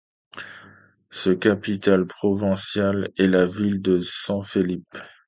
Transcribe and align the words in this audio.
Sa 1.11 1.35
capitale 1.35 2.07
provinciale 2.07 3.11
est 3.19 3.27
la 3.27 3.45
ville 3.45 3.83
de 3.83 3.99
San 3.99 4.41
Felipe. 4.43 4.97